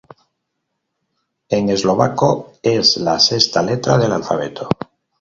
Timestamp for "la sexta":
2.97-3.61